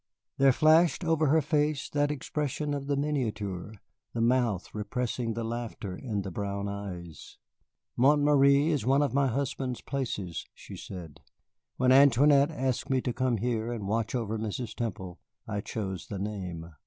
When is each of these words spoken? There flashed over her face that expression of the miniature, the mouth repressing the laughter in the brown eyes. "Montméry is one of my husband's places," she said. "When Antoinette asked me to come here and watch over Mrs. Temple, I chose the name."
There 0.39 0.51
flashed 0.51 1.03
over 1.05 1.27
her 1.27 1.43
face 1.43 1.87
that 1.89 2.09
expression 2.09 2.73
of 2.73 2.87
the 2.87 2.95
miniature, 2.97 3.75
the 4.15 4.19
mouth 4.19 4.73
repressing 4.73 5.35
the 5.35 5.43
laughter 5.43 5.95
in 5.95 6.23
the 6.23 6.31
brown 6.31 6.67
eyes. 6.67 7.37
"Montméry 7.95 8.69
is 8.69 8.83
one 8.83 9.03
of 9.03 9.13
my 9.13 9.27
husband's 9.27 9.81
places," 9.81 10.43
she 10.55 10.75
said. 10.75 11.19
"When 11.77 11.91
Antoinette 11.91 12.49
asked 12.49 12.89
me 12.89 12.99
to 13.01 13.13
come 13.13 13.37
here 13.37 13.71
and 13.71 13.87
watch 13.87 14.15
over 14.15 14.39
Mrs. 14.39 14.73
Temple, 14.73 15.19
I 15.47 15.61
chose 15.61 16.07
the 16.07 16.17
name." 16.17 16.71